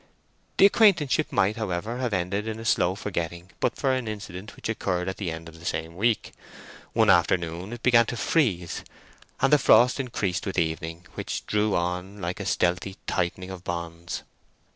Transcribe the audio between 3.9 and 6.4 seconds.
an incident which occurred at the end of the same week.